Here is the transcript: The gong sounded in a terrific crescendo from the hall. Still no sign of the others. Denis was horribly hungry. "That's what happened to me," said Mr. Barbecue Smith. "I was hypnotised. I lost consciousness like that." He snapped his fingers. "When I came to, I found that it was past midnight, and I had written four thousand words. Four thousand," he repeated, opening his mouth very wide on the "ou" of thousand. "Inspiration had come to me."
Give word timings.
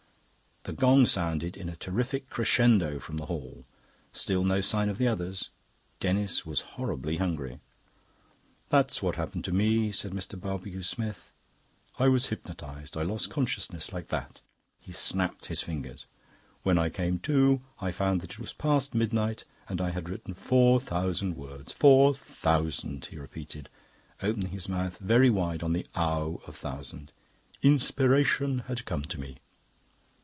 The 0.63 0.73
gong 0.73 1.07
sounded 1.07 1.57
in 1.57 1.69
a 1.69 1.75
terrific 1.75 2.29
crescendo 2.29 2.99
from 2.99 3.17
the 3.17 3.25
hall. 3.25 3.65
Still 4.13 4.43
no 4.43 4.61
sign 4.61 4.89
of 4.89 4.99
the 4.99 5.07
others. 5.07 5.49
Denis 5.99 6.45
was 6.45 6.61
horribly 6.77 7.17
hungry. 7.17 7.59
"That's 8.69 9.01
what 9.01 9.15
happened 9.15 9.43
to 9.45 9.51
me," 9.51 9.91
said 9.91 10.11
Mr. 10.11 10.39
Barbecue 10.39 10.83
Smith. 10.83 11.31
"I 11.97 12.09
was 12.09 12.27
hypnotised. 12.27 12.95
I 12.95 13.01
lost 13.01 13.31
consciousness 13.31 13.91
like 13.91 14.09
that." 14.09 14.41
He 14.79 14.91
snapped 14.91 15.47
his 15.47 15.63
fingers. 15.63 16.05
"When 16.61 16.77
I 16.77 16.89
came 16.89 17.17
to, 17.21 17.61
I 17.79 17.91
found 17.91 18.21
that 18.21 18.33
it 18.33 18.39
was 18.39 18.53
past 18.53 18.93
midnight, 18.93 19.45
and 19.67 19.81
I 19.81 19.89
had 19.89 20.09
written 20.09 20.35
four 20.35 20.79
thousand 20.79 21.35
words. 21.37 21.73
Four 21.73 22.13
thousand," 22.13 23.03
he 23.07 23.17
repeated, 23.17 23.67
opening 24.21 24.51
his 24.51 24.69
mouth 24.69 24.99
very 24.99 25.31
wide 25.31 25.63
on 25.63 25.73
the 25.73 25.87
"ou" 25.97 26.39
of 26.45 26.55
thousand. 26.55 27.11
"Inspiration 27.63 28.59
had 28.67 28.85
come 28.85 29.01
to 29.05 29.19
me." 29.19 29.37